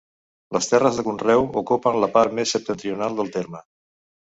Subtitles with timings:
[0.55, 3.65] Les terres de conreu ocupen la part més septentrional del terme.